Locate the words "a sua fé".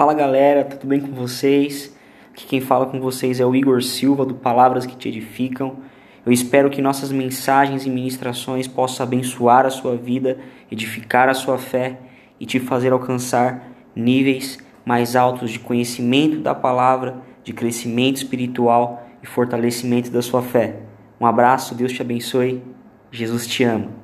11.28-11.98